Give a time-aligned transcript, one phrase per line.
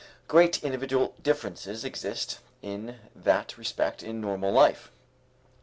[0.27, 4.89] Great individual differences exist in that respect in normal life.